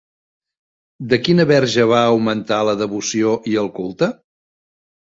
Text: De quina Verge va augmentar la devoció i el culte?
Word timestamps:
De 1.11 1.19
quina 1.27 1.45
Verge 1.51 1.85
va 1.93 2.01
augmentar 2.15 2.61
la 2.71 2.77
devoció 2.83 3.39
i 3.55 3.59
el 3.67 3.73
culte? 3.79 4.15